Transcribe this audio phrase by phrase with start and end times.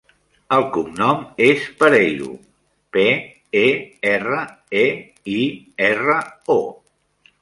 [0.55, 2.29] El cognom és Pereiro:
[2.97, 3.05] pe,
[3.61, 3.65] e,
[4.13, 4.41] erra,
[4.81, 4.87] e,
[5.35, 5.39] i,
[5.91, 6.17] erra,
[6.61, 6.61] o.